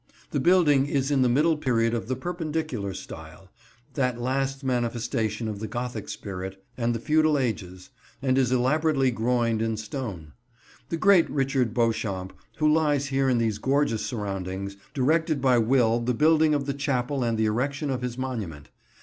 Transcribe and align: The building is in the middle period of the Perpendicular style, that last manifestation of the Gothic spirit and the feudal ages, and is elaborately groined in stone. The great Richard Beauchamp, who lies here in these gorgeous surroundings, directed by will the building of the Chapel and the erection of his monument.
The 0.31 0.39
building 0.39 0.87
is 0.87 1.11
in 1.11 1.21
the 1.21 1.29
middle 1.29 1.55
period 1.57 1.93
of 1.93 2.07
the 2.07 2.15
Perpendicular 2.15 2.91
style, 2.95 3.51
that 3.93 4.19
last 4.19 4.63
manifestation 4.63 5.47
of 5.47 5.59
the 5.59 5.67
Gothic 5.67 6.09
spirit 6.09 6.59
and 6.75 6.95
the 6.95 6.99
feudal 6.99 7.37
ages, 7.37 7.91
and 8.19 8.35
is 8.35 8.51
elaborately 8.51 9.11
groined 9.11 9.61
in 9.61 9.77
stone. 9.77 10.33
The 10.89 10.97
great 10.97 11.29
Richard 11.29 11.71
Beauchamp, 11.75 12.33
who 12.57 12.73
lies 12.73 13.05
here 13.09 13.29
in 13.29 13.37
these 13.37 13.59
gorgeous 13.59 14.03
surroundings, 14.03 14.75
directed 14.95 15.39
by 15.39 15.59
will 15.59 15.99
the 15.99 16.15
building 16.15 16.55
of 16.55 16.65
the 16.65 16.73
Chapel 16.73 17.23
and 17.23 17.37
the 17.37 17.45
erection 17.45 17.91
of 17.91 18.01
his 18.01 18.17
monument. 18.17 18.71